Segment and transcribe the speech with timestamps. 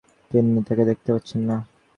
[0.31, 1.57] তিন্নি তাকে দেখতে পাচ্ছে না।